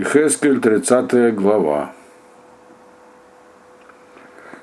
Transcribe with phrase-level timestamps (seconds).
[0.00, 1.92] Ихескель, 30 глава.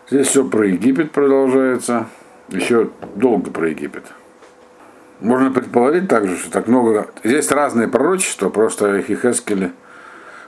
[0.10, 2.08] Здесь все про Египет продолжается.
[2.48, 4.06] Еще долго про Египет.
[5.20, 7.10] Можно предположить также, что так много...
[7.26, 9.72] Здесь разные пророчества, просто Ихескель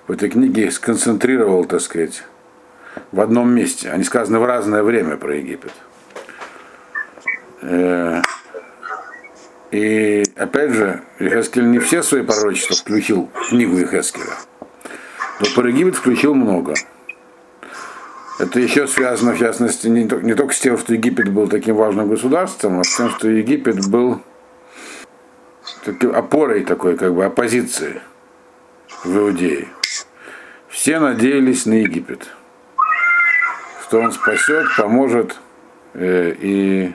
[0.08, 2.24] в этой книге сконцентрировал, так сказать,
[3.12, 3.90] в одном месте.
[3.90, 5.74] Они сказаны в разное время про Египет.
[7.62, 8.22] Э,
[9.72, 14.38] и опять же, Ихескель не все свои пророчества включил в книгу Ихескеля.
[15.40, 16.74] Но Египет включил много.
[18.40, 22.08] Это еще связано, в частности, не, не только с тем, что Египет был таким важным
[22.08, 24.22] государством, а с тем, что Египет был
[25.84, 28.02] такой опорой такой, как бы оппозиции
[29.04, 29.68] в Иудее.
[30.70, 32.28] Все надеялись на Египет,
[33.84, 35.38] что он спасет, поможет
[35.94, 36.94] э, и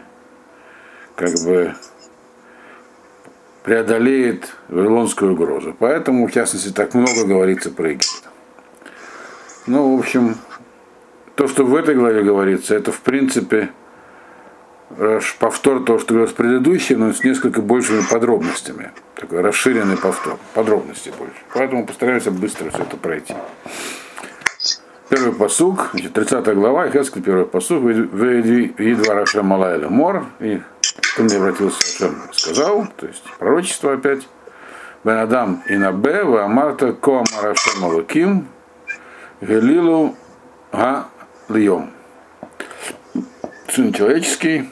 [1.17, 1.75] как бы
[3.65, 5.75] преодолеет вавилонскую угрозу.
[5.79, 8.22] Поэтому, в частности, так много говорится про Египет.
[9.67, 10.37] Ну, в общем,
[11.37, 13.71] то, что в этой главе говорится, это в принципе
[15.39, 18.91] повтор того, что говорилось предыдущее, но с несколько большими подробностями.
[19.15, 21.37] Такой расширенный повтор, подробности больше.
[21.55, 23.35] Поэтому постараемся быстро все это пройти.
[25.09, 30.61] Первый посук, значит, 30 глава, Хескель, первый посук, едва Рашем Малайля Мор, и
[31.17, 34.27] ко мне обратился Рашем, сказал, то есть пророчество опять,
[35.05, 38.49] Бен Адам и на Б, Амарта Коам Рашем Алаким,
[39.43, 40.15] Гелилу
[40.71, 41.09] Га
[41.49, 41.93] Льем.
[43.69, 44.71] Сын человеческий,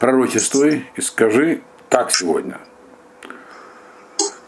[0.00, 2.58] пророчествуй и скажи так сегодня.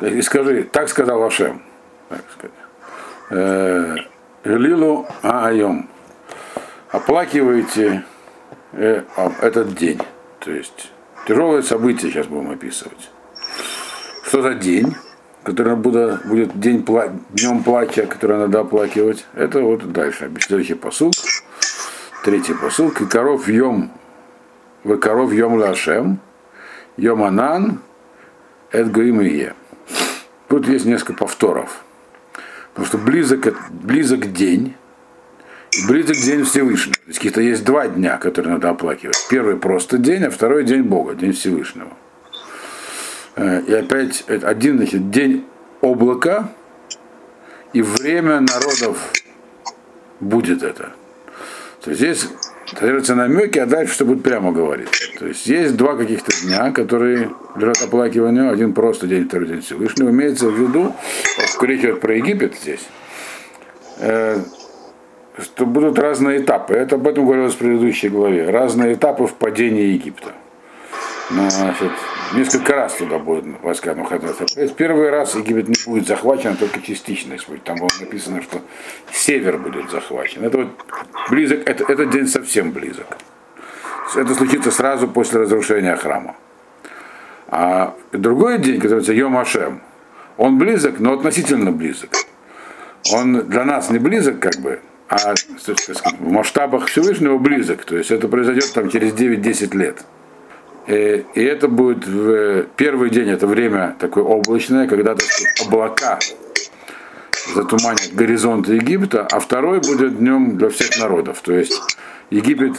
[0.00, 1.62] И скажи, так сказал Ашем.
[2.08, 2.24] Так
[3.28, 4.06] сказать.
[4.42, 5.88] Лилу Аайом.
[6.88, 8.02] Оплакивайте
[8.72, 9.04] э,
[9.40, 10.00] этот день.
[10.40, 10.90] То есть
[11.28, 13.10] тяжелое событие сейчас будем описывать.
[14.24, 14.96] Что за день?
[15.42, 19.26] Который будет, будет день пла днем плача, который надо оплакивать.
[19.34, 20.30] Это вот дальше.
[20.40, 21.14] Следующий посуд.
[22.24, 23.00] Третий посуд.
[23.00, 23.90] И коров йом
[24.84, 26.20] в коров йом лашем.
[26.96, 27.80] Йом анан.
[28.72, 29.54] Эд е.
[30.48, 31.84] Тут есть несколько повторов.
[32.70, 34.74] Потому что близок, близок день,
[35.88, 36.94] близок день Всевышнего.
[36.94, 39.16] То есть какие-то есть два дня, которые надо оплакивать.
[39.28, 41.90] Первый просто день, а второй день Бога, день Всевышнего.
[43.36, 45.46] Э, и опять один значит, день
[45.80, 46.48] облака,
[47.72, 49.12] и время народов
[50.20, 50.90] будет это.
[51.82, 52.28] То есть здесь
[52.66, 54.88] содержатся намеки, а дальше что будет прямо говорить.
[55.18, 58.52] То есть есть два каких-то дня, которые лежат оплакиванию.
[58.52, 60.10] Один просто день, второй день Всевышнего.
[60.10, 60.94] Имеется в виду,
[61.62, 62.86] идет про Египет здесь,
[63.98, 64.40] э,
[65.38, 66.74] что будут разные этапы.
[66.74, 68.50] Это об этом говорилось в предыдущей главе.
[68.50, 70.32] Разные этапы в падении Египта.
[71.30, 71.92] Значит,
[72.34, 74.46] несколько раз туда будет войска находиться.
[74.68, 77.36] Первый раз Египет не будет захвачен, а только частично.
[77.64, 78.60] Там было написано, что
[79.12, 80.44] север будет захвачен.
[80.44, 80.68] Это вот
[81.30, 83.06] близок, это, этот день совсем близок.
[84.16, 86.36] Это случится сразу после разрушения храма.
[87.48, 89.80] А другой день, который называется Йом Ашем,
[90.36, 92.10] он близок, но относительно близок.
[93.12, 97.84] Он для нас не близок, как бы, а в масштабах Всевышнего близок.
[97.84, 100.04] То есть это произойдет там через 9-10 лет.
[100.86, 106.18] Э, и это будет в первый день, это время такое облачное, когда так сказать, облака
[107.54, 111.40] затуманят горизонт Египта, а второй будет днем для всех народов.
[111.42, 111.80] То есть
[112.30, 112.76] Египет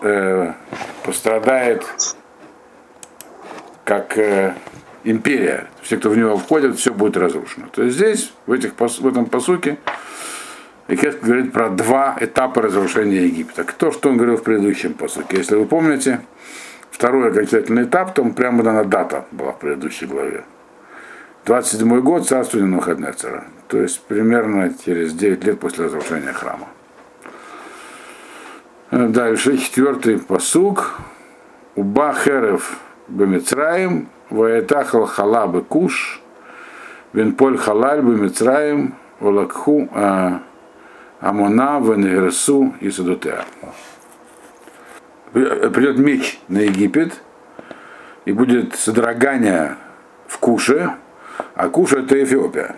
[0.00, 0.52] э,
[1.04, 1.84] пострадает
[3.84, 4.54] как э,
[5.04, 5.68] империя.
[5.82, 7.66] Все, кто в него входит, все будет разрушено.
[7.72, 9.78] То есть здесь, в, этих, в этом посуке,
[10.88, 13.64] Ехес говорит про два этапа разрушения Египта.
[13.64, 15.38] То, что он говорил в предыдущем посуке.
[15.38, 16.20] Если вы помните,
[16.94, 20.44] второй окончательный этап, там прямо дана дата была в предыдущей главе.
[21.44, 23.44] 27 год царствования Навуходнецера.
[23.66, 26.68] То есть примерно через 9 лет после разрушения храма.
[28.92, 30.94] Дальше, четвертый посук.
[31.74, 32.78] Уба херев
[33.08, 36.22] бемицраим, ваэтахал халабы куш,
[37.12, 40.42] венполь халаль бемицраим, волакху а,
[41.20, 43.44] амона венегерсу и садутеа
[45.34, 47.20] придет меч на Египет,
[48.24, 49.76] и будет содрогание
[50.26, 50.92] в Куше,
[51.54, 52.76] а Куша это Эфиопия,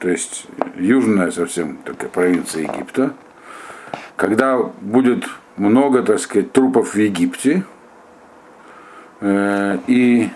[0.00, 0.46] то есть
[0.76, 3.14] южная совсем такая провинция Египта,
[4.16, 5.24] когда будет
[5.56, 7.64] много, так сказать, трупов в Египте,
[9.20, 10.28] э, и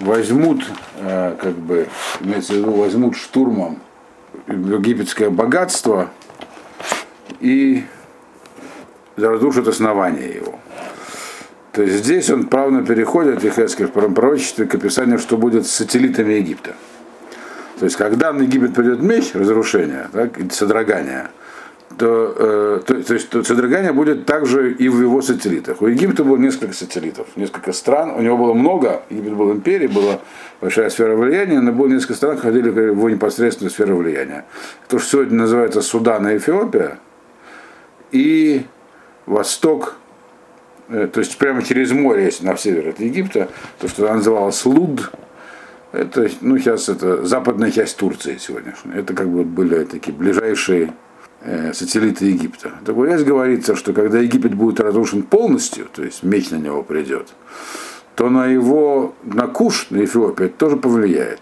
[0.00, 0.64] возьмут,
[0.96, 1.86] э, как бы,
[2.20, 3.78] имеется в виду, возьмут штурмом
[4.46, 6.10] египетское богатство
[7.40, 7.84] и
[9.16, 10.58] разрушит основание его.
[11.72, 15.70] То есть здесь он плавно переходит, и Хескель в пророчестве к описанию, что будет с
[15.70, 16.74] сателлитами Египта.
[17.78, 21.28] То есть, когда на Египет придет меч, разрушение, так, содрогание,
[21.98, 25.82] то, э, то, то есть то содрогание будет также и в его сателлитах.
[25.82, 30.20] У Египта было несколько сателлитов, несколько стран, у него было много, Египет был империей, была
[30.60, 34.44] большая сфера влияния, но было несколько стран, ходили в его непосредственную сферу влияния.
[34.88, 36.98] То, что сегодня называется Судан и Эфиопия,
[38.12, 38.66] и
[39.26, 39.96] Восток,
[40.88, 45.10] э, то есть прямо через море, если на север от Египта, то, что называлось Луд,
[45.92, 48.94] это, ну, сейчас это западная часть Турции сегодняшняя.
[48.96, 50.92] Это как бы были такие ближайшие
[51.40, 52.72] э, сателлиты Египта.
[52.84, 56.82] Так вот здесь говорится, что когда Египет будет разрушен полностью, то есть меч на него
[56.82, 57.28] придет,
[58.14, 61.40] то на его, на Куш, на Эфиопию, это тоже повлияет.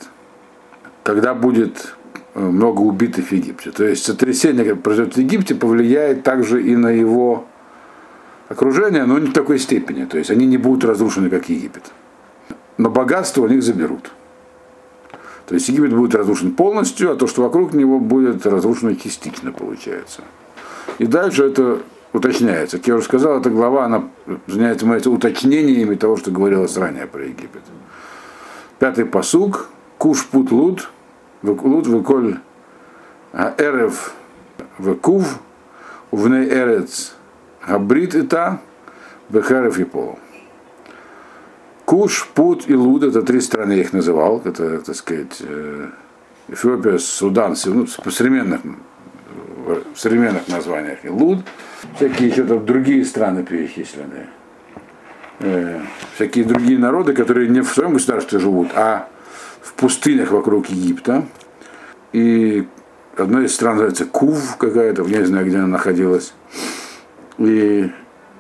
[1.02, 1.94] Когда будет
[2.34, 3.70] э, много убитых в Египте.
[3.70, 7.46] То есть сотрясение, которое произойдет в Египте, повлияет также и на его
[8.48, 10.04] окружение, но не в такой степени.
[10.04, 11.84] То есть они не будут разрушены, как Египет.
[12.78, 14.12] Но богатство у них заберут.
[15.46, 20.22] То есть Египет будет разрушен полностью, а то, что вокруг него, будет разрушено частично, получается.
[20.98, 21.80] И дальше это
[22.12, 22.78] уточняется.
[22.78, 24.04] Как я уже сказал, эта глава, она
[24.46, 27.62] занимается уточнениями того, что говорилось ранее про Египет.
[28.78, 29.68] Пятый посуг.
[29.96, 30.90] Куш пут луд,
[31.42, 32.38] луд выколь
[33.32, 34.12] эрев
[34.78, 35.38] векув,
[36.10, 37.14] увней эрец
[37.66, 38.60] габрит ита,
[39.28, 40.18] бехерев и пол.
[41.84, 45.42] Куш, Пут и Луд, это три страны я их называл, это, так сказать,
[46.48, 48.60] Эфиопия, Судан, ну, в современных,
[49.66, 51.04] в современных названиях.
[51.04, 51.40] И Луд,
[51.96, 54.28] всякие еще там другие страны перечисленные.
[55.40, 55.80] Э,
[56.14, 59.08] всякие другие народы, которые не в своем государстве живут, а
[59.60, 61.26] в пустынях вокруг Египта.
[62.12, 62.66] И
[63.16, 66.34] одна из стран называется Кув какая-то, я не знаю, где она находилась.
[67.38, 67.90] И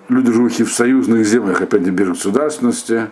[0.08, 3.08] люди, живущие в союзных землях, опять не без государственности,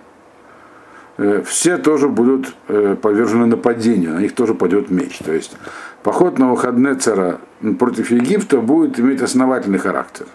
[1.19, 5.19] Э, все тоже будут э, подвержены нападению, на них тоже пойдет меч.
[5.19, 5.57] То есть
[6.03, 7.39] поход на выходные цара
[7.79, 10.27] против Египта будет иметь основательный характер.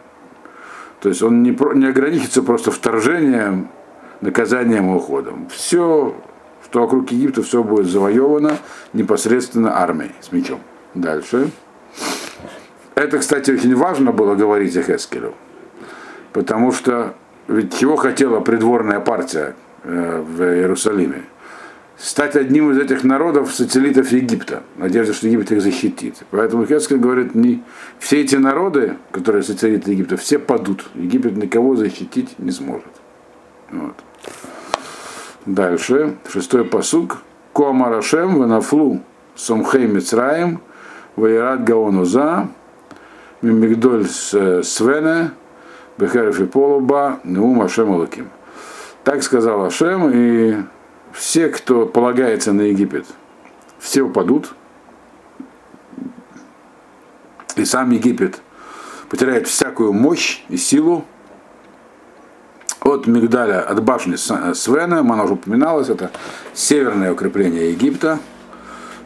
[1.01, 3.69] То есть он не, не ограничится просто вторжением,
[4.21, 5.47] наказанием и уходом.
[5.49, 6.15] Все,
[6.65, 8.57] что вокруг Египта, все будет завоевано
[8.93, 10.59] непосредственно армией с мечом.
[10.93, 11.51] Дальше.
[12.97, 15.33] Это, кстати, очень важно было говорить Эхескелю,
[16.33, 17.13] потому что
[17.47, 19.55] ведь чего хотела придворная партия,
[19.89, 21.23] Э, в Иерусалиме,
[21.97, 26.15] стать одним из этих народов сателлитов Египта, надежда, что Египет их защитит.
[26.31, 27.63] Поэтому Хескель говорит, не,
[27.97, 30.89] все эти народы, которые сателлиты Египта, все падут.
[30.93, 32.91] Египет никого защитить не сможет.
[33.71, 33.95] Вот.
[35.45, 37.19] Дальше, шестой посук.
[37.53, 39.01] Коамарашем венафлу
[39.35, 40.59] сомхей мицраем
[41.15, 42.49] ваират гаонуза
[43.41, 45.31] мимигдоль свене
[45.97, 48.29] бехерфи полуба неум ашем алаким.
[49.03, 50.57] Так сказал Ашем, и
[51.13, 53.05] все, кто полагается на Египет,
[53.79, 54.53] все упадут.
[57.55, 58.41] И сам Египет
[59.09, 61.05] потеряет всякую мощь и силу.
[62.81, 66.11] От Мигдаля, от башни Свена, она уже упоминалась, это
[66.53, 68.19] северное укрепление Египта.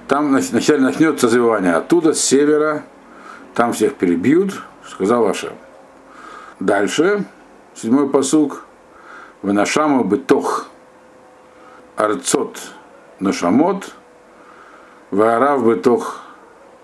[0.08, 2.84] Там вначале начнется завивание оттуда, с севера,
[3.54, 5.54] там всех перебьют, сказал Ашем.
[6.60, 7.26] Дальше,
[7.76, 8.66] седьмой посуг.
[9.44, 10.70] Венашама бытох
[11.96, 12.60] арцот
[13.20, 13.96] нашамот,
[15.10, 16.22] ваарав бытох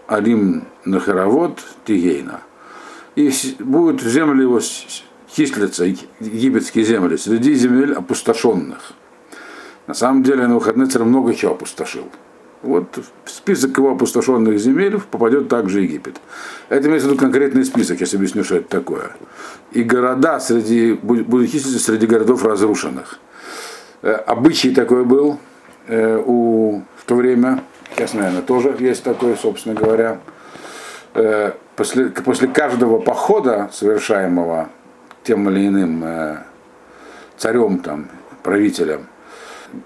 [0.08, 2.42] алим нахаравот тигейна.
[3.16, 8.94] И будут земли его числиться, египетские земли, среди земель опустошенных.
[9.86, 12.10] На самом деле на выходные много чего опустошил.
[12.64, 16.20] Вот в список его опустошенных земель попадет также Египет.
[16.70, 19.12] Это имеется в виду конкретный список, я объясню, что это такое.
[19.72, 23.20] И города среди, будут числиться среди городов разрушенных.
[24.02, 25.38] Э, обычай такой был
[25.86, 27.64] э, у, в то время,
[27.96, 30.20] сейчас, наверное, тоже есть такой, собственно говоря.
[31.14, 34.70] Э, после, после каждого похода, совершаемого
[35.24, 36.40] тем или иным
[37.38, 38.08] царем, там,
[38.42, 39.06] правителем,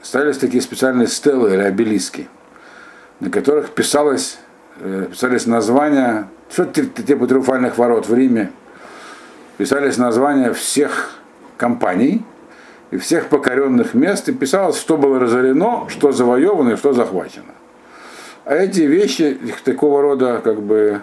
[0.01, 2.29] ставились такие специальные стелы или обелиски–
[3.21, 4.39] на которых писалось,
[4.79, 8.51] э, писались названия, что-то типа триумфальных ворот в Риме,
[9.57, 11.11] писались названия всех
[11.55, 12.25] компаний
[12.89, 17.53] и всех покоренных мест, и писалось, что было разорено, что завоевано и что захвачено.
[18.43, 21.01] А эти вещи, их такого рода как бы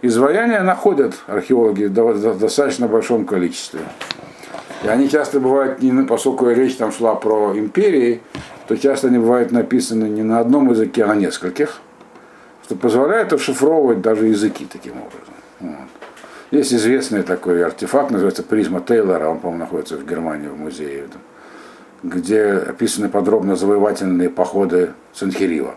[0.00, 3.80] изваяния находят археологи в достаточно большом количестве.
[4.84, 8.20] И они часто бывают, не, поскольку речь там шла про империи,
[8.68, 11.80] то часто они бывают написаны не на одном языке, а на нескольких,
[12.64, 15.34] что позволяет расшифровывать даже языки таким образом.
[15.60, 15.88] Вот.
[16.50, 21.04] Есть известный такой артефакт, называется призма Тейлора, он, по-моему, находится в Германии, в музее,
[22.02, 25.74] где описаны подробно завоевательные походы Санхирива.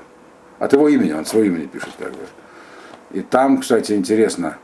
[0.59, 2.25] От его имени, он свое имя пишет как бы.
[3.11, 4.57] И там, кстати, интересно,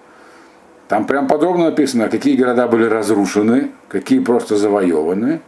[0.87, 5.41] там прям подробно написано, какие города были разрушены, какие просто завоеваны.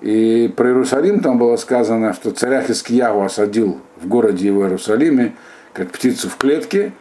[0.00, 5.34] И про Иерусалим там было сказано, что царя Хискиягу осадил в городе его Иерусалиме,
[5.72, 6.92] как птицу в клетке,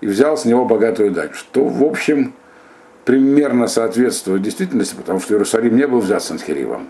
[0.00, 1.30] и взял с него богатую дань.
[1.32, 2.34] Что, в общем,
[3.04, 6.88] примерно соответствует действительности, потому что Иерусалим не был взят Санхиривом.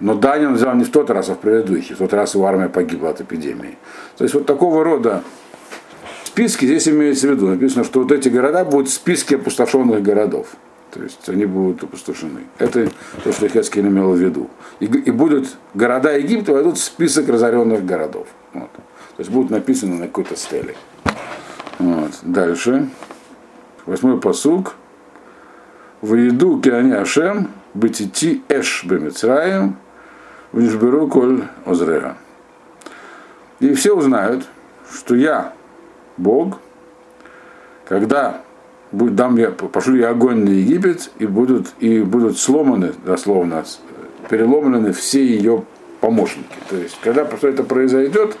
[0.00, 1.94] Но дань он взял не в тот раз, а в предыдущий.
[1.94, 3.78] В тот раз его армия погибла от эпидемии.
[4.16, 5.22] То есть вот такого рода
[6.34, 7.46] списки здесь имеется в виду.
[7.46, 10.48] Написано, что вот эти города будут в списке опустошенных городов.
[10.90, 12.40] То есть они будут опустошены.
[12.58, 12.90] Это
[13.22, 14.50] то, что Хескин имел в виду.
[14.80, 18.26] И, и будут города Египта войдут в список разоренных городов.
[18.52, 18.72] Вот.
[18.72, 20.74] То есть будут написаны на какой-то стеле.
[21.78, 22.10] Вот.
[22.22, 22.88] Дальше.
[23.86, 24.74] Восьмой посуг.
[26.00, 29.76] В еду киани бетити эш бемицраем
[30.50, 32.16] внишберу коль озрега.
[33.60, 34.44] И все узнают,
[34.92, 35.52] что я
[36.16, 36.58] Бог,
[37.86, 38.42] когда
[38.92, 43.64] будет, дам я, пошлю я огонь на Египет, и будут, и будут сломаны, дословно,
[44.28, 45.64] переломлены все ее
[46.00, 46.56] помощники.
[46.68, 48.36] То есть, когда все это произойдет,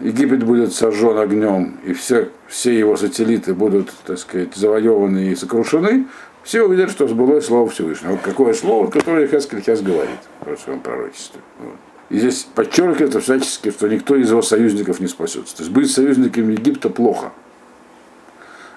[0.00, 6.06] Египет будет сожжен огнем, и все, все его сателлиты будут, так сказать, завоеваны и сокрушены,
[6.42, 8.12] все увидят, что сбылось слово Всевышнего.
[8.12, 11.40] Вот какое слово, которое Хескель сейчас говорит в своем пророчестве.
[11.58, 11.89] Вот.
[12.10, 15.56] И здесь подчеркивается всячески, что никто из его союзников не спасется.
[15.56, 17.32] То есть быть союзником Египта плохо.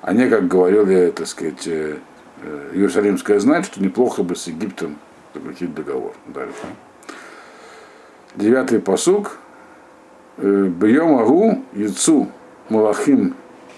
[0.01, 1.97] А не, как говорили, так сказать, э,
[2.43, 4.97] э, Иерусалимская знать, что неплохо бы с Египтом
[5.33, 6.13] заключить договор.
[6.27, 6.53] Дальше.
[8.35, 9.39] Девятый посук.
[10.37, 12.31] «Э, Бьем агу яцу
[12.69, 13.35] малахим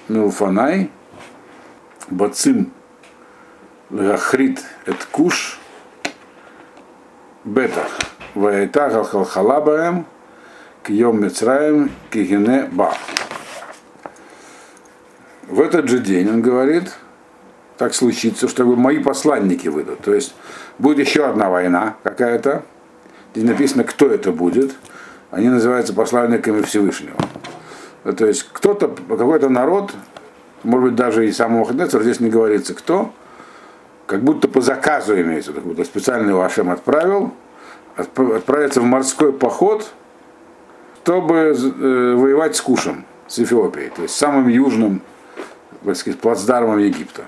[0.08, 0.90] милфанай
[2.10, 2.72] бацим
[3.90, 5.60] лахрит эт куш
[8.36, 8.44] бетах.
[8.44, 10.06] Ваэтага халхалабаем
[10.84, 12.94] кьем мецраем кигине ба.
[15.48, 16.92] В этот же день он говорит,
[17.78, 20.00] так случится, чтобы мои посланники выйдут.
[20.02, 20.36] То есть
[20.80, 22.64] будет еще одна война какая-то.
[23.34, 24.76] Здесь написано, кто это будет.
[25.32, 27.18] Они называются посланниками Всевышнего.
[28.16, 29.94] То есть кто-то, какой-то народ,
[30.64, 33.12] может быть даже и самого Хаднецера, здесь не говорится кто,
[34.06, 37.34] как будто по заказу имеется, как будто специально его Ашем отправил,
[37.96, 39.92] отправиться в морской поход,
[41.04, 45.02] чтобы э, воевать с Кушем, с Эфиопией, то есть самым южным
[45.86, 47.26] так сказать, плацдармом Египта.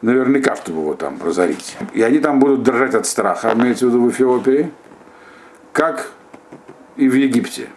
[0.00, 1.76] Наверняка, чтобы его там разорить.
[1.92, 4.70] И они там будут дрожать от страха, имеется в виду в Эфиопии,
[5.72, 6.10] как
[6.96, 7.68] и в Египте.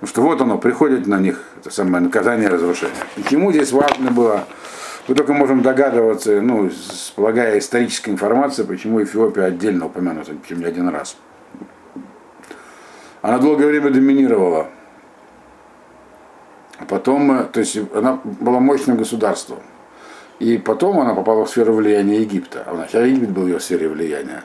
[0.00, 2.94] Потому что вот оно, приходит на них, это самое наказание разрушения.
[3.16, 4.44] И чему здесь важно было
[5.08, 6.70] мы только можем догадываться, ну,
[7.14, 11.16] полагая исторической информации, почему Эфиопия отдельно упомянута, чем не один раз.
[13.22, 14.68] Она долгое время доминировала.
[16.78, 19.58] А потом, э, то есть она была мощным государством.
[20.38, 22.62] И потом она попала в сферу влияния Египта.
[22.66, 24.44] А вначале Египет был ее сфере влияния.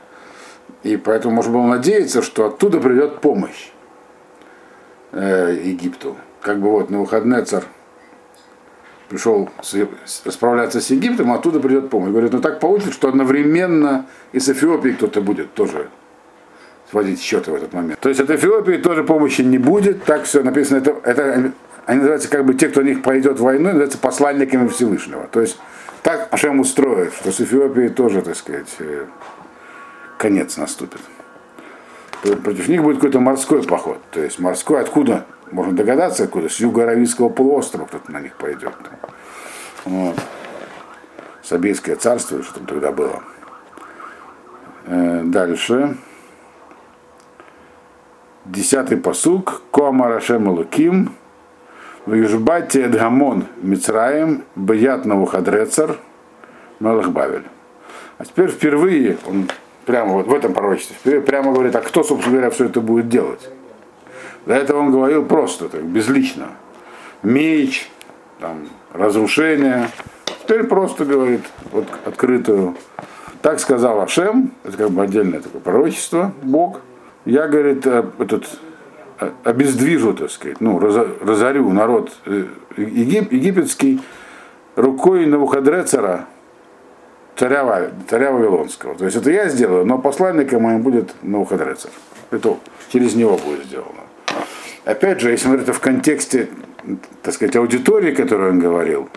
[0.83, 3.71] И поэтому можно было надеяться, что оттуда придет помощь
[5.11, 6.15] э, Египту.
[6.41, 7.65] Как бы вот на выходные царь
[9.11, 9.49] пришел
[10.25, 12.11] расправляться с Египтом, а оттуда придет помощь.
[12.11, 15.89] Говорит, ну так получится, что одновременно и с кто-то будет тоже
[16.89, 17.99] сводить счеты в этот момент.
[17.99, 21.51] То есть от Эфиопии тоже помощи не будет, так все написано, это, это
[21.85, 25.27] они называются как бы те, кто у них пойдет в войну, называются посланниками Всевышнего.
[25.31, 25.59] То есть
[26.03, 29.05] так Ашем устроит, что с Эфиопией тоже, так сказать, э,
[30.17, 31.01] конец наступит.
[32.43, 33.99] Против них будет какой-то морской поход.
[34.11, 35.25] То есть морской откуда?
[35.51, 36.49] Можно догадаться, откуда.
[36.49, 38.73] С юга Аравийского полуострова кто-то на них пойдет.
[39.85, 40.15] Вот.
[41.43, 43.21] Сабейское царство, что там тогда было.
[44.85, 45.97] Э, дальше.
[48.45, 49.61] Десятый посук.
[49.71, 51.13] Коама Рашем Луким.
[52.05, 55.97] Вюжбати Эдгамон Мицраем Баят Навуходрецар
[56.79, 57.43] Мелах Бавель.
[58.17, 59.47] А теперь впервые он
[59.85, 63.47] прямо вот в этом пророчестве прямо говорит, а кто, собственно говоря, все это будет делать?
[64.45, 66.49] До этого он говорил просто, так, безлично.
[67.23, 67.89] Меч,
[68.39, 69.89] там, разрушение.
[70.43, 72.75] Теперь просто говорит вот, открытую.
[73.41, 76.81] Так сказал Ашем, это как бы отдельное такое пророчество, Бог.
[77.25, 78.47] Я, говорит, э, этот,
[79.19, 82.45] э, обездвижу, так сказать, ну, разорю народ э,
[82.77, 84.01] егип, египетский
[84.75, 86.25] рукой Навуходрецера,
[87.35, 88.95] царя, царя Вавилонского.
[88.95, 91.91] То есть это я сделаю, но посланником моим будет Навуходрецер.
[92.31, 92.57] Это
[92.91, 94.00] через него будет сделано.
[94.85, 96.49] Опять же, если смотреть это в контексте,
[97.21, 99.09] так сказать, аудитории, которую он говорил,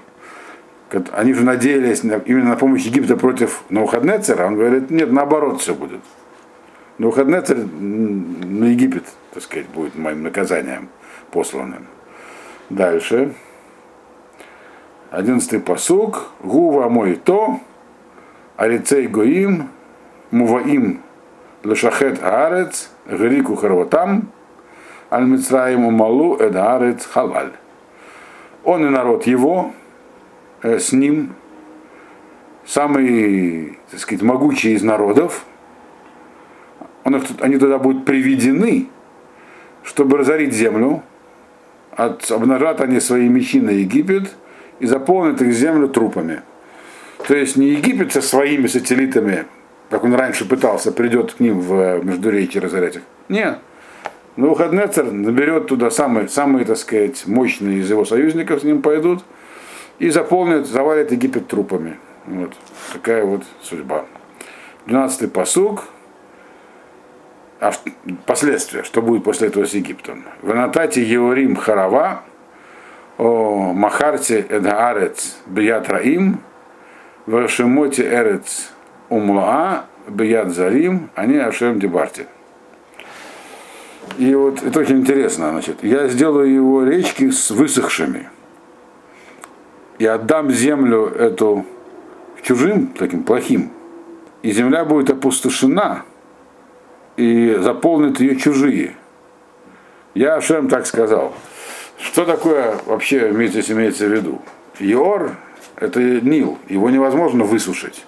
[1.13, 6.01] они же надеялись именно на помощь Египта против Навуходнецера, он говорит, нет, наоборот все будет.
[6.99, 10.89] Навуходнецер на Египет, так сказать, будет моим наказанием.
[11.35, 11.87] посланным.
[12.71, 13.35] Дальше.
[15.11, 16.29] Одиннадцатый посук.
[16.43, 17.61] Гува мой то,
[18.57, 19.71] алицей гоим,
[20.31, 21.01] муваим
[21.65, 24.31] лешахет аарец, грику харватам,
[25.15, 27.53] аль мицраиму малу эд аарец халаль.
[28.65, 29.73] Он и народ его,
[30.63, 31.35] э, с ним,
[32.67, 35.45] самый, так сказать, могучий из народов,
[37.05, 38.89] он, они туда будут приведены,
[39.83, 41.03] чтобы разорить землю,
[41.93, 44.35] от, обнажат они свои мечи на Египет
[44.81, 46.43] и заполнят их землю трупами.
[47.29, 49.45] То есть не Египет со своими сателлитами,
[49.91, 53.03] как он раньше пытался, придет к ним в Междуречье разорять их.
[53.29, 53.59] Нет.
[54.37, 59.25] Навуходнецер наберет туда самые, самые, так сказать, мощные из его союзников с ним пойдут
[59.99, 61.99] и заполнят, завалят Египет трупами.
[62.27, 62.53] Вот.
[62.93, 64.07] Такая вот судьба.
[64.87, 65.85] 12-й посуг
[67.61, 67.73] а
[68.27, 70.25] последствия, что будет после этого с Египтом.
[70.43, 72.23] В Анатате Еорим Харава,
[73.17, 76.41] о Махарте Эдаарец Бият Раим,
[77.25, 78.71] в Шемоте Эрец
[79.09, 82.25] Умлаа, Бият Зарим, они Ашем Дебарти.
[84.19, 88.29] И вот это очень интересно, значит, я сделаю его речки с высохшими.
[89.99, 91.67] И отдам землю эту
[92.43, 93.73] чужим, таким плохим.
[94.43, 96.05] И земля будет опустошена,
[97.17, 98.97] и заполнит ее чужие.
[100.15, 101.35] Я Ашем так сказал.
[101.99, 104.43] Что такое вообще здесь имеется в виду?
[104.79, 105.37] Йор–
[105.77, 108.05] это Нил, его невозможно высушить.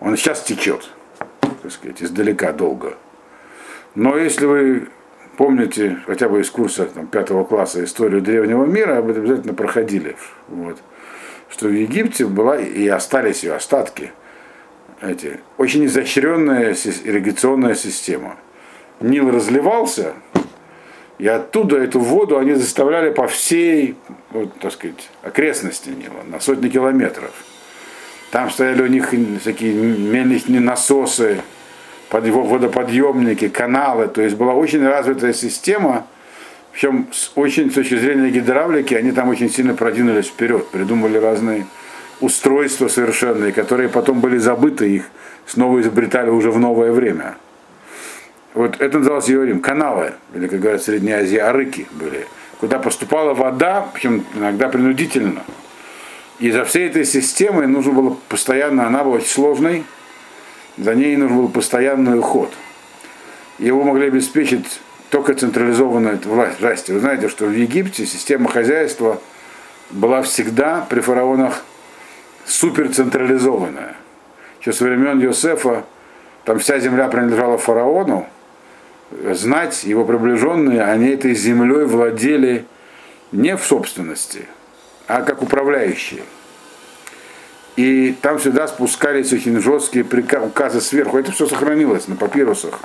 [0.00, 0.90] Он сейчас течет,
[1.62, 2.96] так сказать, издалека долго.
[3.94, 4.88] Но если вы
[5.36, 10.16] помните хотя бы из курса там, пятого класса историю древнего мира, этом обязательно проходили.
[10.48, 10.78] Вот,
[11.48, 14.12] что в Египте была и остались ее остатки–
[15.00, 18.36] эти, очень изощренная ирригационная система.
[19.00, 20.12] Нил разливался,
[21.18, 23.96] и оттуда эту воду они заставляли по всей,
[24.30, 27.32] вот, так сказать, окрестности Нила, на сотни километров.
[28.30, 31.40] Там стояли у них такие мельничные насосы,
[32.10, 34.08] водоподъемники, каналы.
[34.08, 36.06] То есть была очень развитая система,
[36.72, 41.66] причем с, очень с точки зрения гидравлики они там очень сильно продвинулись вперед, придумали разные
[42.20, 45.04] устройства совершенные, которые потом были забыты, их
[45.46, 47.36] снова изобретали уже в новое время.
[48.52, 52.26] Вот это называлось Иорим, каналы, или, как говорят Средней Азии, арыки были,
[52.58, 55.42] куда поступала вода, причем иногда принудительно.
[56.40, 59.84] И за всей этой системой нужно было постоянно, она была очень сложной,
[60.76, 62.52] за ней нужен был постоянный уход.
[63.58, 64.80] Его могли обеспечить
[65.10, 66.60] только централизованная власть.
[66.60, 66.88] власть.
[66.88, 69.20] Вы знаете, что в Египте система хозяйства
[69.90, 71.64] была всегда при фараонах
[72.46, 73.96] суперцентрализованная.
[74.60, 75.84] Еще со времен Йосефа
[76.44, 78.26] там вся земля принадлежала фараону,
[79.32, 82.64] знать его приближенные, они этой землей владели
[83.32, 84.46] не в собственности,
[85.06, 86.22] а как управляющие.
[87.80, 91.16] И там всегда спускались очень жесткие указы сверху.
[91.16, 92.78] Это все сохранилось на папирусах.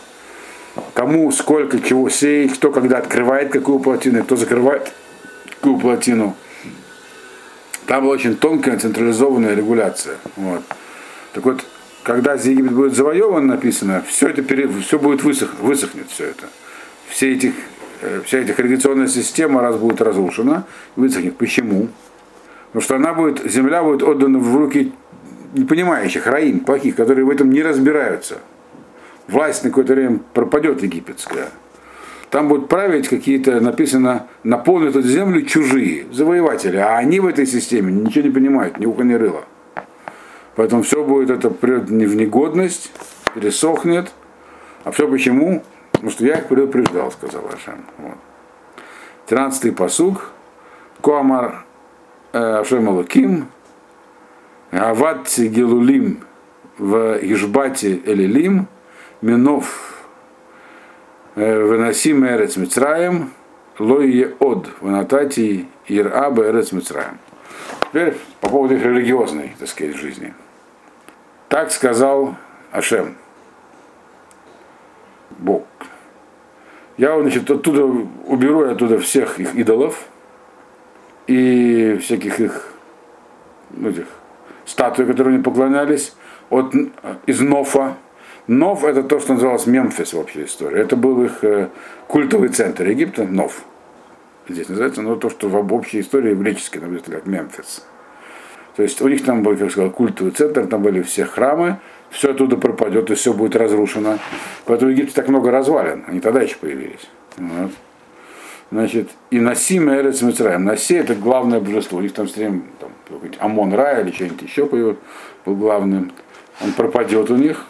[0.93, 4.93] Кому, сколько, чего сеять, кто когда открывает какую плотину, кто закрывает
[5.49, 6.37] какую плотину.
[7.87, 10.15] Там была очень тонкая централизованная регуляция.
[10.37, 10.63] Вот.
[11.33, 11.65] Так вот,
[12.03, 16.45] когда Египет будет завоеван, написано, все это пере, все будет высох, высохнет все это.
[17.09, 17.53] Все этих,
[18.01, 21.35] э, вся эта ирригационная система раз будет разрушена, высохнет.
[21.35, 21.89] Почему?
[22.75, 24.91] Потому что она будет, земля будет отдана в руки
[25.53, 28.39] непонимающих, раим, плохих, которые в этом не разбираются.
[29.29, 31.47] Власть на какое-то время пропадет египетская.
[32.29, 36.75] Там будут править какие-то, написано, наполнят эту землю чужие, завоеватели.
[36.75, 39.45] А они в этой системе ничего не понимают, ни уха, ни рыла.
[40.57, 42.91] Поэтому все будет это придет в негодность,
[43.33, 44.11] пересохнет.
[44.83, 45.63] А все почему?
[45.93, 47.85] Потому что я их предупреждал, сказал Ашем.
[47.99, 48.17] Вот.
[49.29, 50.31] 13-й посуг.
[51.01, 51.63] Коамар
[52.35, 53.47] Ашем Алаким.
[54.71, 56.19] Ават Гелулим
[56.77, 58.67] в Ижбате Элилим.
[59.21, 59.95] Минов
[61.35, 63.31] Выносим Эрец Мицраем,
[63.77, 67.17] Лойе Од, Ванатати Ираба Эрец Мицраем.
[67.89, 70.33] Теперь по поводу их религиозной, так сказать, жизни.
[71.49, 72.35] Так сказал
[72.71, 73.15] Ашем,
[75.39, 75.65] Бог.
[76.97, 80.07] Я, значит, оттуда уберу оттуда всех их идолов
[81.27, 82.73] и всяких их
[83.83, 84.05] этих
[84.65, 86.13] статуй, которые они поклонялись,
[86.49, 86.73] от,
[87.25, 87.97] из Нофа,
[88.47, 90.79] Нов это то, что называлось Мемфис в общей истории.
[90.79, 91.69] Это был их э,
[92.07, 93.63] культовый центр Египта, Нов.
[94.47, 97.83] Здесь называется, но то, что в общей истории греческой написано как Мемфис.
[98.75, 101.79] То есть у них там был, как сказал, культовый центр, там были все храмы,
[102.11, 104.19] все оттуда пропадет, и все будет разрушено.
[104.65, 107.09] Поэтому в Египте так много развалин, они тогда еще появились.
[107.37, 107.71] Вот.
[108.71, 110.65] Значит, и Насим и Эрец Мицраем.
[110.65, 111.99] Наси это главное божество.
[111.99, 112.89] У них там все время там,
[113.39, 114.97] Амон Рай или что-нибудь еще был
[115.45, 116.11] главным.
[116.63, 117.65] Он пропадет у них.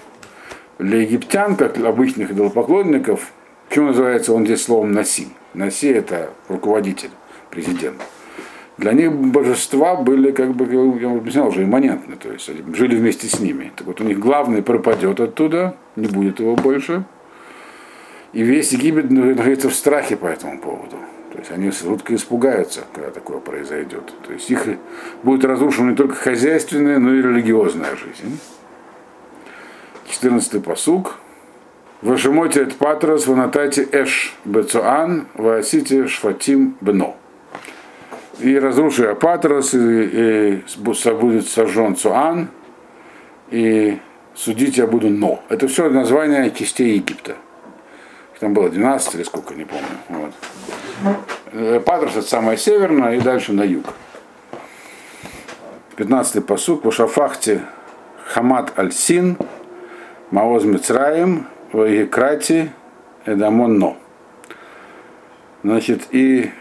[0.78, 3.32] Для египтян, как для обычных идолопоклонников,
[3.70, 5.30] почему называется он здесь словом Наси?
[5.54, 7.12] Наси это руководитель,
[7.50, 8.02] президент.
[8.78, 10.66] Для них божества были, как бы,
[11.00, 13.72] я объяснял, уже имманентны, то есть жили вместе с ними.
[13.74, 17.06] Так вот у них главный пропадет оттуда, не будет его больше.
[18.36, 20.98] И весь Египет находится в страхе по этому поводу.
[21.32, 24.14] То есть они жутко испугаются, когда такое произойдет.
[24.28, 24.68] То есть их
[25.24, 28.38] будет разрушена не только хозяйственная, но и религиозная жизнь.
[30.10, 31.16] 14 посуг.
[32.02, 37.16] Вашемоте от Патрос, ванатайте Эш Бецуан, Ваасите Шфатим Бно.
[38.42, 42.50] И разруши Апатрос, и, и будет сожжен Цуан,
[43.50, 43.98] и
[44.34, 45.42] судить я буду Но.
[45.48, 47.38] Это все название частей Египта.
[48.40, 49.86] Там было 12 или сколько, не помню.
[50.10, 50.34] Вот.
[51.54, 53.86] Э, Патрос это самое северное и дальше на юг.
[55.98, 56.84] 15-й посук.
[56.84, 57.62] В Шафахте
[58.26, 59.38] Хамат Аль-Син,
[60.32, 62.72] Маоз Мицраем, Ваикрати,
[63.26, 63.98] Эдамон Но.
[65.64, 66.52] Значит, и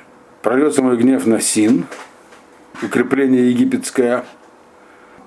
[0.43, 1.87] прольется мой гнев на Син,
[2.83, 4.25] укрепление египетское,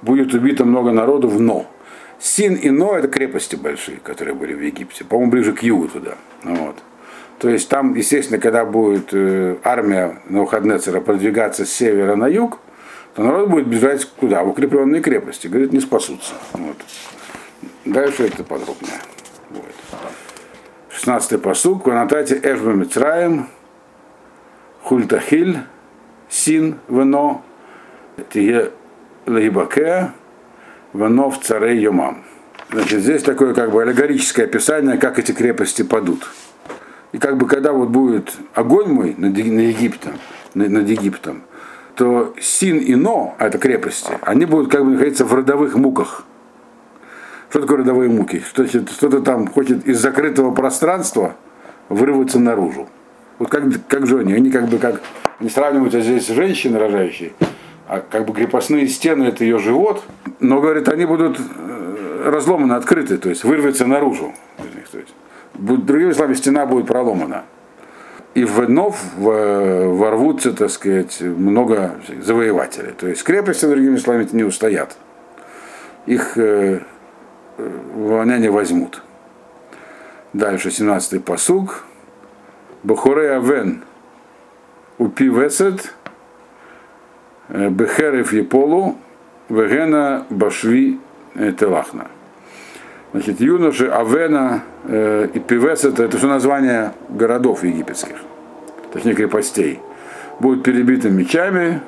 [0.01, 1.67] будет убито много народу в Но.
[2.19, 6.15] Син и Но это крепости большие, которые были в Египте, по-моему, ближе к югу туда.
[6.43, 6.77] Вот.
[7.39, 12.59] То есть там, естественно, когда будет э, армия Навуходнецера продвигаться с севера на юг,
[13.15, 14.43] то народ будет бежать куда?
[14.43, 15.47] В укрепленные крепости.
[15.47, 16.33] Говорит, не спасутся.
[16.53, 16.77] Вот.
[17.85, 18.99] Дальше это подробнее.
[19.51, 19.65] Вот.
[20.89, 21.85] 16-й посук.
[21.85, 23.47] Ванатайте Эшба Мицраем,
[24.81, 25.59] Хультахиль,
[26.29, 27.43] Син, Вено,
[28.31, 28.71] Тие
[29.27, 30.11] Лейбаке,
[30.97, 32.23] Вено в царе Йомам.
[32.71, 36.27] Значит, здесь такое как бы аллегорическое описание, как эти крепости падут.
[37.11, 40.13] И как бы когда вот будет огонь мой над, Египтом,
[40.55, 41.43] над Египтом,
[41.95, 46.25] то Син и Но, а это крепости, они будут как бы находиться в родовых муках.
[47.49, 48.41] Что такое родовые муки?
[48.41, 51.35] Что-то там хочет из закрытого пространства
[51.89, 52.89] вырваться наружу.
[53.39, 54.33] Вот как, как же они?
[54.33, 55.01] Они как бы как
[55.39, 57.31] не сравниваются здесь женщины рожающие,
[57.87, 60.03] а как бы крепостные стены это ее живот,
[60.39, 64.33] но говорит, они будут э, разломаны, открыты, то есть вырваться наружу.
[65.53, 67.45] Другими словами, стена будет проломана.
[68.33, 72.91] И вновь ворвутся, так сказать, много завоевателей.
[72.91, 74.95] То есть крепости, другими словами, не устоят.
[76.05, 76.81] Их э,
[77.57, 79.01] не возьмут.
[80.33, 81.85] Дальше 17-й посуг.
[82.83, 83.83] Бахуре Авен
[84.97, 85.29] упи
[87.49, 88.97] э, Бехерев Еполу
[89.49, 90.99] Вегена Башви
[91.59, 92.07] Телахна.
[93.13, 98.17] Значит, юноши Авена э, и Пивесет, это все названия городов египетских,
[98.91, 99.79] точнее крепостей,
[100.39, 101.81] будут перебиты мечами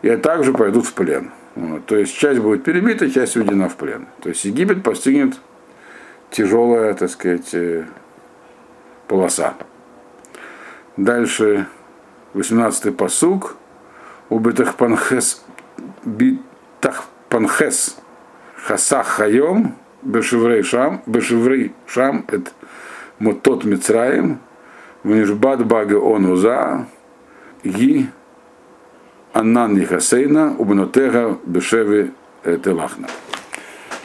[0.00, 1.30] и также пойдут в плен.
[1.54, 4.06] Вот, то есть часть будет перебита, часть уведена в плен.
[4.22, 5.38] То есть Египет постигнет
[6.30, 7.84] тяжелая, так сказать, э,
[9.06, 9.54] полоса.
[10.96, 11.66] Дальше
[12.34, 13.56] 18-й посук.
[14.30, 15.42] У Бетахпанхес
[16.04, 17.96] Битахпанхес
[18.56, 22.50] Хасах Хайом Бешеврей Шам, Бешеврей Шам, это
[23.18, 24.40] Мотот Мицраем,
[25.02, 26.86] Внишбад Бага Онуза,
[27.64, 28.08] Ги
[29.32, 32.12] Аннан Нихасейна, Убнотега Бешеви
[32.44, 33.08] Телахна.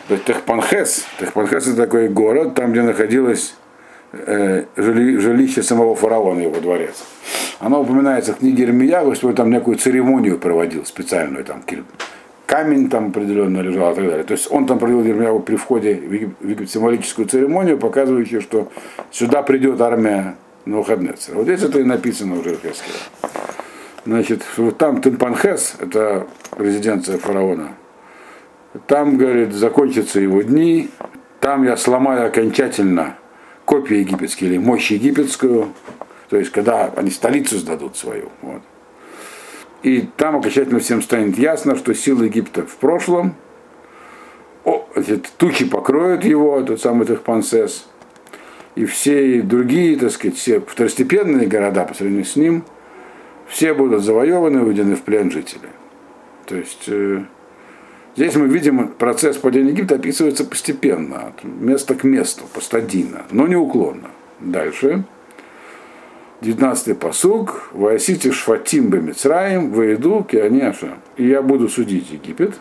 [0.07, 3.55] То есть Техпанхес, Техпанхес это такой город, там, где находилось
[4.11, 7.03] э, жили, жилище самого фараона, его дворец.
[7.63, 11.63] Оно упоминается в книге Ирмия, что он там некую церемонию проводил специальную, там
[12.45, 14.23] камень там определенно лежал и так далее.
[14.25, 15.93] То есть он там провел Ермияу при входе
[16.41, 18.69] в символическую церемонию, показывающую, что
[19.11, 21.37] сюда придет армия Навуходнецера.
[21.37, 22.99] Вот здесь это и написано уже в Хескеле.
[24.05, 27.69] Значит, вот там Тимпанхес, это резиденция фараона,
[28.87, 30.89] там, говорит, закончатся его дни,
[31.39, 33.15] там я сломаю окончательно
[33.63, 35.69] копию египетские или мощь египетскую,
[36.33, 38.29] то есть когда они столицу сдадут свою.
[38.41, 38.63] Вот.
[39.83, 43.35] И там окончательно всем станет ясно, что силы Египта в прошлом,
[44.65, 47.87] о, эти тучи покроют его, тот самый Техпансес,
[48.73, 52.63] и все другие, так сказать, все второстепенные города по сравнению с ним,
[53.47, 55.69] все будут завоеваны, уведены в плен жители.
[56.47, 57.25] То есть э,
[58.15, 64.09] здесь мы видим процесс падения Египта описывается постепенно, от места к месту, постадийно, но неуклонно.
[64.39, 65.05] Дальше.
[66.41, 70.95] 19-й посуг, Ваосите Шфатим Бемицраим, Ваиду Кианяша.
[71.15, 72.55] И я буду судить Египет.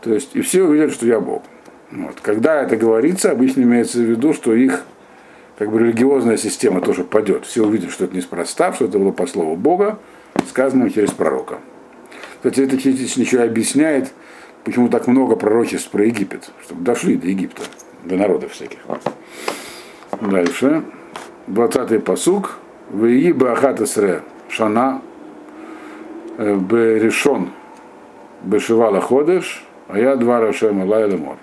[0.00, 1.42] То есть, и все увидят, что я Бог.
[1.90, 2.20] Вот.
[2.22, 4.84] Когда это говорится, обычно имеется в виду, что их
[5.58, 7.44] как бы религиозная система тоже падет.
[7.44, 9.98] Все увидят, что это неспроста, что это было по слову Бога,
[10.48, 11.58] сказанному через пророка.
[12.36, 14.12] Кстати, это частично еще и объясняет,
[14.64, 17.62] почему так много пророчеств про Египет, чтобы дошли до Египта,
[18.04, 18.78] до народов всяких.
[20.20, 20.82] Дальше.
[21.48, 22.58] 20-й посук.
[22.90, 25.00] Вии Бахатасре Шана
[26.36, 27.50] э, Берешон
[28.42, 31.36] Бешивала Ходыш, а я два Рашема Лайла Мор.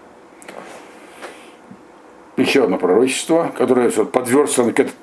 [2.38, 4.96] Еще одно пророчество, которое подверстано к этому.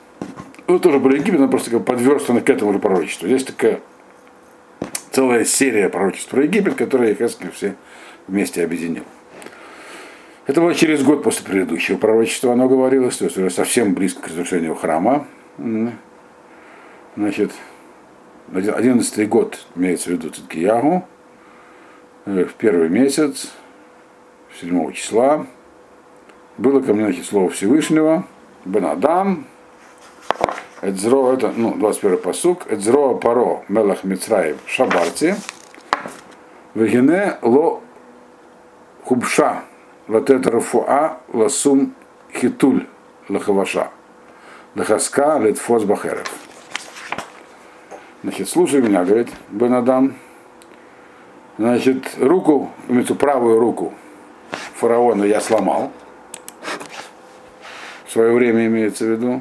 [0.68, 3.28] Ну, тоже были Египет, но просто как подверстано к этому же пророчеству.
[3.28, 3.80] Здесь такая
[5.10, 7.74] целая серия пророчеств про Египет, которые Хескель все
[8.28, 9.04] вместе объединил.
[10.46, 14.28] Это было через год после предыдущего пророчества, оно говорилось, то есть уже совсем близко к
[14.28, 15.26] разрушению храма.
[17.16, 17.50] Значит,
[18.52, 21.04] одиннадцатый год имеется в виду Циткиягу,
[22.26, 23.50] э, в первый месяц,
[24.60, 25.46] 7 числа,
[26.58, 28.24] было ко мне значит, слово Всевышнего,
[28.64, 29.46] Бенадам,
[30.80, 35.34] Эдзро, это, ну, 21 посук, Эдзро Паро, Мелах Мицраев, Шабарти,
[36.74, 37.80] Вегене Ло
[39.04, 39.62] Хубша,
[40.08, 41.94] Латет Рафуа, Ласум
[42.32, 42.86] Хитуль,
[43.28, 43.90] Лахаваша,
[44.74, 46.30] Лахаска, Литфос Бахерев.
[48.22, 50.14] Значит, слушай меня, говорит Бенадам.
[51.58, 53.94] Значит, руку, эту правую руку
[54.76, 55.90] фараона я сломал.
[58.06, 59.40] В свое время имеется в виду.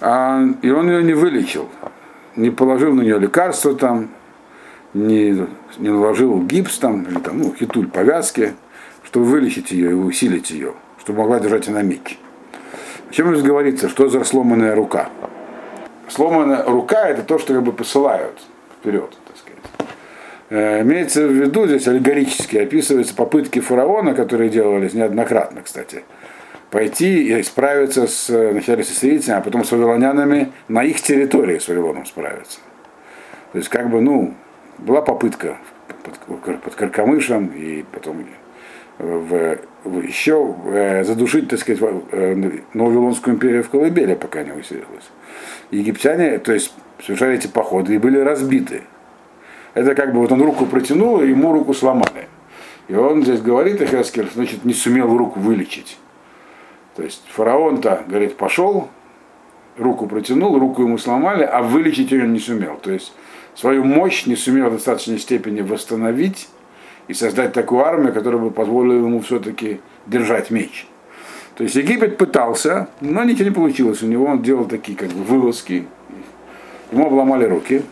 [0.00, 1.68] А, и он ее не вылечил.
[2.34, 4.08] Не положил на нее лекарства там,
[4.94, 5.46] не,
[5.78, 8.54] не наложил гипс там, или там, ну, хитуль повязки,
[9.04, 12.02] чтобы вылечить ее и усилить ее, чтобы могла держать на миг.
[13.08, 13.88] О чем здесь говорится?
[13.88, 15.10] Что за сломанная рука?
[16.08, 18.40] Сломанная рука это то, что как бы посылают
[18.80, 19.88] вперед, так сказать.
[20.50, 26.04] Э, имеется в виду, здесь аллегорически описываются попытки фараона, которые делались неоднократно, кстати,
[26.70, 31.68] пойти и справиться с, вначале со сирийцами, а потом с вавилонянами на их территории с
[31.68, 32.58] Вавилоном справиться.
[33.52, 34.34] То есть, как бы, ну,
[34.78, 35.58] была попытка
[36.04, 38.26] под, под Каркамышем и потом
[38.98, 41.82] в, в, еще э, задушить, так сказать,
[42.12, 45.10] э, империю в колыбели, пока не усилилась.
[45.70, 46.72] Египтяне, то есть,
[47.04, 48.82] совершали эти походы и были разбиты.
[49.74, 52.28] Это как бы вот он руку протянул, и ему руку сломали.
[52.88, 55.98] И он здесь говорит, Эхескель, значит, не сумел руку вылечить.
[56.94, 58.88] То есть фараон-то, говорит, пошел,
[59.78, 62.76] руку протянул, руку ему сломали, а вылечить ее не сумел.
[62.76, 63.14] То есть
[63.54, 66.48] свою мощь не сумел в достаточной степени восстановить,
[67.08, 70.86] и создать такую армию, которая бы позволила ему все-таки держать меч.
[71.56, 74.02] То есть Египет пытался, но ничего не получилось.
[74.02, 75.86] У него он делал такие как бы вылазки,
[76.90, 77.82] ему обломали руки.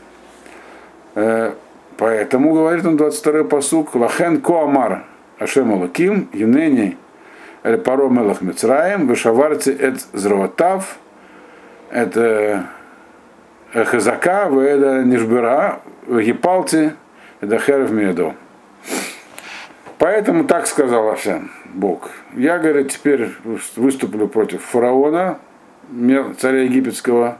[1.14, 1.53] Э,
[1.99, 5.05] поэтому, говорит он 22-й посук, Лахен Коамар
[5.38, 6.96] Ашем Алаким, Юнени
[7.62, 10.96] Эль Паро Мелах Мицраем, Вышаварцы Эт Зраватав,
[11.90, 12.66] это
[13.72, 16.92] Хазака, Веда Нишбера, Гипалти,
[17.40, 18.35] это Херев Медо.
[19.98, 22.11] Поэтому так сказал Ашем, Бог.
[22.35, 23.30] Я, говорит, теперь
[23.76, 25.38] выступлю против фараона,
[26.38, 27.38] царя египетского,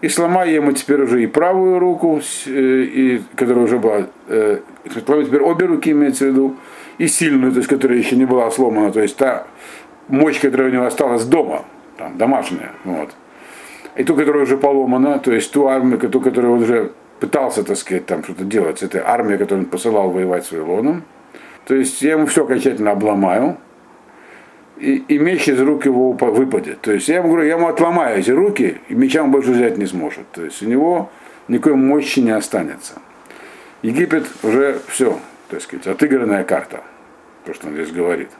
[0.00, 5.40] и сломаю ему теперь уже и правую руку, э, и, которая уже была, э, теперь
[5.40, 6.56] обе руки имеется в виду,
[6.98, 9.46] и сильную, то есть которая еще не была сломана, то есть та
[10.08, 11.64] мощь, которая у него осталась дома,
[11.96, 13.10] там, домашняя, вот.
[13.96, 17.76] И ту, которая уже поломана, то есть ту армию, ту, которую он уже пытался, так
[17.76, 21.04] сказать, там что-то делать, это армия, которую он посылал воевать с Вавилоном,
[21.66, 23.58] то есть я ему все окончательно обломаю,
[24.78, 26.80] и, и меч из рук его выпадет.
[26.80, 29.76] То есть я ему говорю, я ему отломаю эти руки, и меча он больше взять
[29.76, 30.30] не сможет.
[30.32, 31.10] То есть у него
[31.48, 32.94] никакой мощи не останется.
[33.82, 36.80] Египет уже все, так сказать, отыгранная карта,
[37.44, 38.30] то, что он здесь говорит.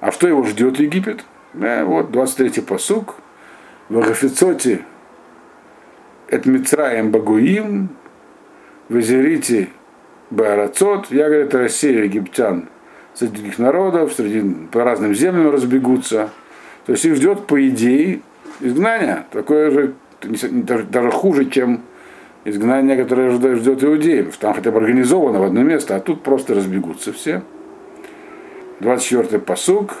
[0.00, 1.24] А что его ждет Египет?
[1.52, 3.16] Да, вот 23-й посук.
[3.90, 4.82] В Агафицоте
[6.28, 7.88] это Мицраем Багуим,
[8.88, 9.70] в Азерите
[10.30, 12.68] Баарацот, я, говорит, Россия, египтян
[13.14, 16.30] среди других народов, среди, по разным землям разбегутся.
[16.86, 18.20] То есть их ждет, по идее,
[18.60, 19.24] изгнание.
[19.32, 21.80] Такое же, даже, даже хуже, чем
[22.44, 24.36] изгнание, которое ждет иудеев.
[24.36, 27.42] Там хотя бы организовано в одно место, а тут просто разбегутся все.
[28.78, 29.96] 24-й посуг.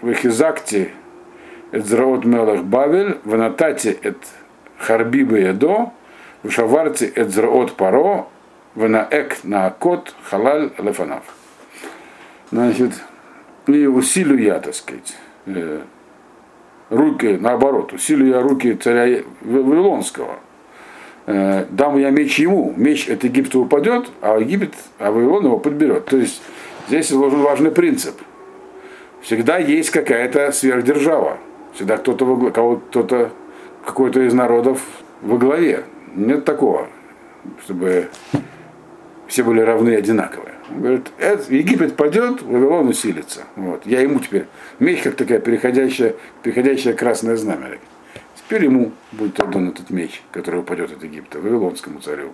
[0.00, 0.92] В Эхизакте
[1.72, 4.18] Эдзраот Мелах Бавель, в Анатате Эд
[4.78, 5.92] Харбиба Едо,
[6.42, 8.26] в Шаварте Эдзраот Паро,
[8.74, 11.22] Ванаэк на кот халаль лефанав.
[12.50, 12.92] Значит,
[13.66, 15.16] и усилю я, так сказать,
[16.90, 20.36] руки, наоборот, усилю я руки царя Вавилонского.
[21.26, 26.06] Дам я меч ему, меч от Египта упадет, а Египет, а Вавилон его подберет.
[26.06, 26.42] То есть
[26.88, 28.20] здесь изложен важный принцип.
[29.22, 31.38] всегда есть какая-то сверхдержава.
[31.74, 33.30] Всегда кто-то, во главе, кто-то
[33.84, 34.82] какой-то из народов
[35.22, 35.84] во главе.
[36.14, 36.88] Нет такого,
[37.64, 38.08] чтобы
[39.26, 40.54] все были равны и одинаковые.
[40.70, 41.12] Он говорит,
[41.48, 43.42] Египет падет, Вавилон усилится.
[43.56, 43.86] Вот.
[43.86, 44.46] Я ему теперь,
[44.78, 47.78] меч как такая переходящая, переходящая красное знамя.
[48.36, 52.32] Теперь ему будет отдан этот меч, который упадет от Египта, Вавилонскому царю.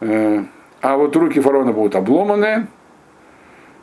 [0.00, 0.44] Э,
[0.80, 2.68] а вот руки фараона будут обломаны,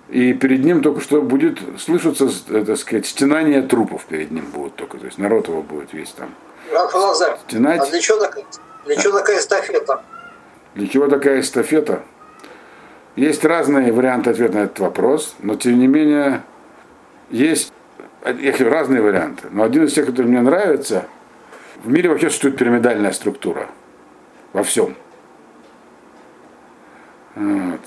[0.09, 4.97] и перед ним только что будет слышаться, так сказать, стенание трупов перед ним будут только.
[4.97, 6.29] То есть народ его будет весь там.
[7.47, 7.81] Стенать.
[7.81, 8.43] А для чего такая,
[8.85, 10.03] для чего такая эстафета?
[10.75, 12.03] Для чего такая эстафета?
[13.15, 16.43] Есть разные варианты ответа на этот вопрос, но тем не менее
[17.29, 17.71] есть
[18.23, 19.47] разные варианты.
[19.51, 21.05] Но один из тех, который мне нравится,
[21.83, 23.69] в мире вообще существует пирамидальная структура.
[24.53, 24.95] Во всем.
[27.35, 27.81] Вот.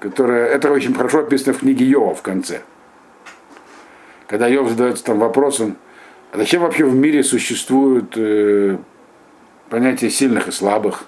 [0.00, 2.62] Которая, это очень хорошо описано в книге Йова в конце.
[4.26, 5.76] Когда Йов задается там вопросом,
[6.32, 8.78] а зачем вообще в мире существует э,
[9.68, 11.04] понятие сильных и слабых?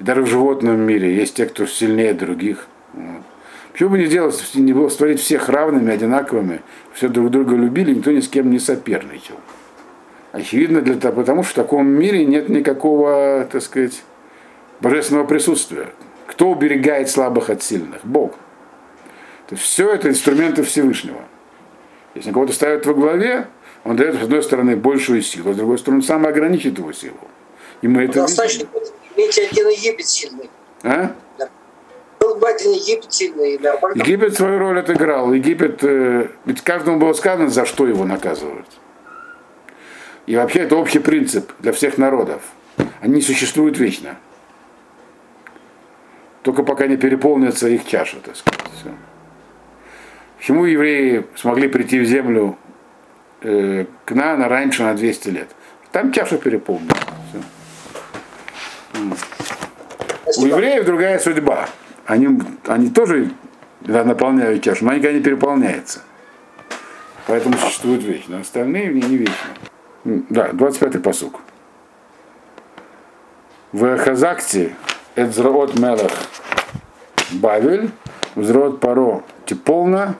[0.00, 2.66] И даже в животном мире есть те, кто сильнее других.
[2.92, 3.22] Вот.
[3.72, 6.60] Почему бы не делать, не было створить всех равными, одинаковыми,
[6.92, 9.36] все друг друга любили, никто ни с кем не соперничал.
[10.32, 14.02] Очевидно, для того, потому что в таком мире нет никакого, так сказать,
[14.80, 15.88] божественного присутствия.
[16.26, 18.00] Кто уберегает слабых от сильных?
[18.04, 18.32] Бог.
[19.48, 21.20] То есть все это инструменты Всевышнего.
[22.14, 23.48] Если кого-то ставят во главе,
[23.84, 27.18] он дает, с одной стороны, большую силу, а с другой стороны, сам ограничит его силу.
[27.82, 28.66] И мы это Достаточно
[29.16, 30.48] иметь один Египет сильный.
[30.82, 31.12] А?
[32.20, 33.60] Был бы один Египет сильный.
[33.94, 35.32] Египет свою роль отыграл.
[35.34, 38.66] Египет, э, ведь каждому было сказано, за что его наказывают.
[40.26, 42.40] И вообще это общий принцип для всех народов.
[43.02, 44.16] Они существуют вечно.
[46.44, 48.60] Только пока не переполнится их чаша, так сказать.
[48.78, 48.90] Все.
[50.36, 52.58] Почему евреи смогли прийти в землю
[53.40, 55.48] э, к Нана раньше на 200 лет?
[55.90, 56.92] Там чаша переполнена.
[60.36, 61.66] У евреев другая судьба.
[62.04, 63.30] Они, они тоже
[63.80, 66.02] да, наполняют чашу, но они никогда не переполняются.
[67.26, 68.40] Поэтому существуют вечно.
[68.40, 69.48] Остальные не, не вечно.
[70.04, 71.40] Да, 25-й посук.
[73.72, 74.74] В Хазакте
[75.16, 76.12] Эдзраот Мелах
[77.32, 77.90] Бавель,
[78.34, 80.16] Взрод Паро Типолна,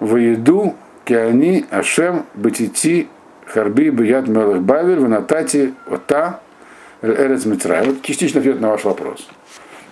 [0.00, 3.08] в еду Киани Ашем Батити
[3.46, 6.40] Харби Бият Мелах Бавель, в Натати Ота
[7.02, 7.86] Эрец Митрай.
[7.86, 9.28] Вот частично ответ на ваш вопрос.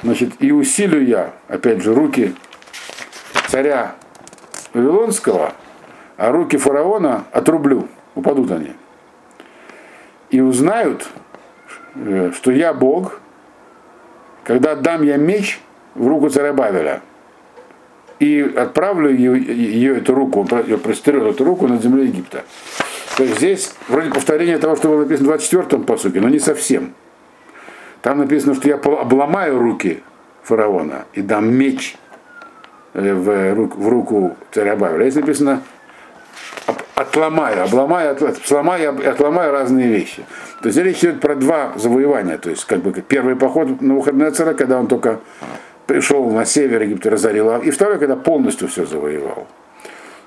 [0.02, 2.34] Значит, и усилю я, опять же, руки
[3.48, 3.94] царя
[4.74, 5.52] Вавилонского,
[6.16, 8.72] а руки фараона отрублю, упадут они
[10.32, 11.08] и узнают,
[11.94, 13.20] э, что я Бог,
[14.52, 15.60] когда дам я меч
[15.94, 17.00] в руку царя Бавеля
[18.18, 22.44] и отправлю ее, ее эту руку, ее простерет эту руку на землю Египта.
[23.16, 26.92] То есть здесь вроде повторение того, что было написано в 24-м посуке, но не совсем.
[28.02, 30.02] Там написано, что я обломаю руки
[30.42, 31.96] фараона и дам меч
[32.92, 35.08] э, в руку, в руку царя Бавеля.
[35.08, 35.62] Здесь написано,
[36.94, 40.24] отломаю, обломаю, сломаю и отломаю разные вещи.
[40.60, 42.38] То есть речь идет про два завоевания.
[42.38, 45.20] То есть, как бы первый поход на выходные царя, когда он только
[45.86, 49.46] пришел на север Египта, разорил, и второй, когда полностью все завоевал.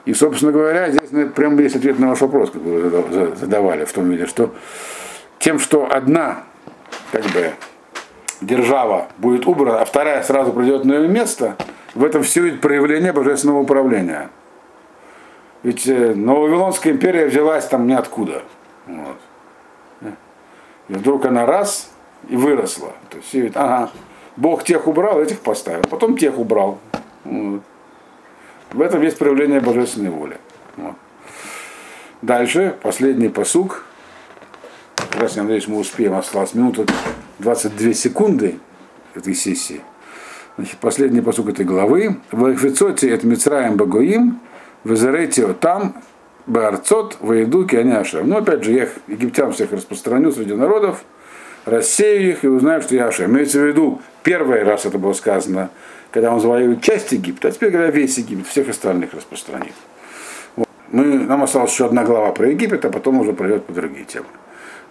[0.05, 3.91] И, собственно говоря, здесь ну, прямо есть ответ на ваш вопрос, как вы задавали, в
[3.91, 4.53] том виде, что
[5.39, 6.43] тем, что одна
[7.11, 7.51] как бы,
[8.41, 11.55] держава будет убрана, а вторая сразу придет на ее место,
[11.95, 14.29] в этом все проявление божественного управления.
[15.65, 18.43] Ведь э, Нововавилонская империя взялась там ниоткуда.
[18.85, 19.17] Вот.
[20.89, 21.89] И вдруг она раз
[22.29, 22.91] и выросла.
[23.09, 23.89] То есть, ведь, ага,
[24.35, 26.77] Бог тех убрал, этих поставил, потом тех убрал.
[27.23, 27.63] Вот.
[28.73, 30.37] В этом есть проявление божественной воли.
[30.77, 30.93] Вот.
[32.21, 33.85] Дальше, последний посук.
[35.19, 36.85] Раз, я надеюсь, мы успеем, осталось минута
[37.39, 38.59] 22 секунды
[39.15, 39.81] этой сессии.
[40.57, 42.17] Значит, последний посук этой главы.
[42.31, 44.41] В Эхвицоте это Мицраем Багоим,
[44.85, 45.95] Везеретио там,
[46.45, 48.23] Баарцот, Ваидуки, Аняша.
[48.23, 51.03] Но опять же, я их, египтян всех распространю среди народов,
[51.65, 53.31] рассею их и узнаю, что я Ашем.
[53.31, 55.71] Имеется в виду, первый раз это было сказано,
[56.11, 59.73] когда он завоевывает часть Египта, а теперь, когда весь Египет, всех остальных распространит.
[60.55, 60.69] Вот.
[60.91, 64.27] Мы, нам осталась еще одна глава про Египет, а потом уже пройдет по другие темы.